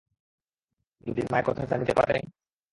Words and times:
যদি 1.03 1.21
মা 1.31 1.37
একথা 1.39 1.63
জানিতে 1.71 1.93
পারে? 1.99 2.15